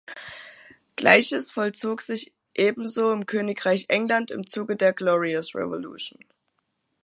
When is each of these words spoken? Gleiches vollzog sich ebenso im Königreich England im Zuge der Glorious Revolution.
Gleiches 0.97 1.51
vollzog 1.51 2.01
sich 2.01 2.33
ebenso 2.55 3.11
im 3.13 3.27
Königreich 3.27 3.85
England 3.89 4.31
im 4.31 4.47
Zuge 4.47 4.75
der 4.75 4.93
Glorious 4.93 5.53
Revolution. 5.53 6.25